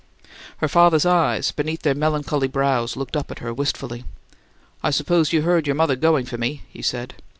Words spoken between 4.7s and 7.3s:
"I suppose you heard your mother going for me," he said.